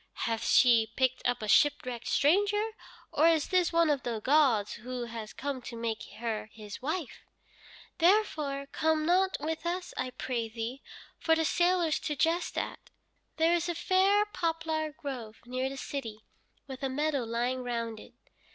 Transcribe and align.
Hath 0.25 0.43
she 0.47 0.87
picked 0.95 1.21
up 1.27 1.43
a 1.43 1.47
shipwrecked 1.47 2.07
stranger, 2.07 2.71
or 3.11 3.27
is 3.27 3.49
this 3.49 3.71
one 3.71 3.87
of 3.91 4.01
the 4.01 4.19
gods 4.19 4.73
who 4.73 5.03
has 5.05 5.31
come 5.31 5.61
to 5.61 5.75
make 5.75 6.01
her 6.17 6.47
his 6.53 6.81
wife?' 6.81 7.21
Therefore 7.99 8.65
come 8.71 9.05
not 9.05 9.37
with 9.39 9.63
us, 9.63 9.93
I 9.97 10.09
pray 10.09 10.49
thee, 10.49 10.81
for 11.19 11.35
the 11.35 11.45
sailors 11.45 11.99
to 11.99 12.15
jest 12.15 12.57
at. 12.57 12.89
There 13.37 13.53
is 13.53 13.69
a 13.69 13.75
fair 13.75 14.25
poplar 14.25 14.91
grove 14.93 15.39
near 15.45 15.69
the 15.69 15.77
city, 15.77 16.21
with 16.65 16.81
a 16.81 16.89
meadow 16.89 17.23
lying 17.23 17.61
round 17.63 17.99
it. 17.99 18.13